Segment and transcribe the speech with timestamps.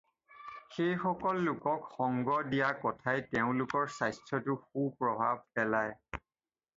[0.85, 5.93] এইসকল লোকক সংগ দিয়া কথাই তেওঁলোকৰ স্বাস্থ্যতো সুপ্ৰভাৱ পেলায়।